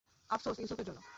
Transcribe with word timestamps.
আফসোস 0.29 0.57
ইউসুফের 0.59 0.85
জন্যে। 0.85 1.01